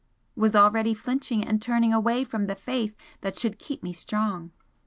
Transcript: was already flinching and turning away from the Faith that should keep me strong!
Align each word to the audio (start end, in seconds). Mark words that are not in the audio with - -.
was 0.35 0.55
already 0.55 0.95
flinching 0.95 1.43
and 1.45 1.61
turning 1.61 1.93
away 1.93 2.23
from 2.23 2.47
the 2.47 2.55
Faith 2.55 2.95
that 3.21 3.37
should 3.37 3.59
keep 3.59 3.83
me 3.83 3.93
strong! 3.93 4.49